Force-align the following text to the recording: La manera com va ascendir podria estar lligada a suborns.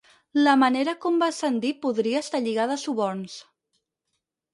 La 0.45 0.53
manera 0.59 0.95
com 1.03 1.19
va 1.23 1.27
ascendir 1.33 1.71
podria 1.83 2.21
estar 2.27 2.41
lligada 2.47 2.79
a 2.79 2.83
suborns. 2.85 3.37